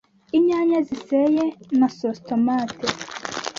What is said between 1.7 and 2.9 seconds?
na Sauce tomate